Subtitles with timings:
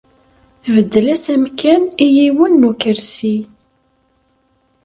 [0.63, 3.37] Tbeddel-as amkan i yiwen n ukersi.